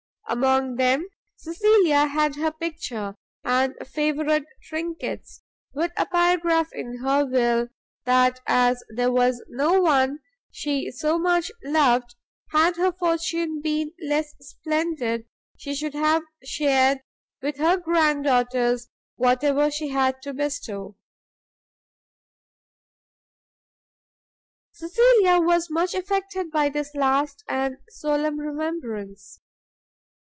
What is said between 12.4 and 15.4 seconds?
had her fortune been less splendid,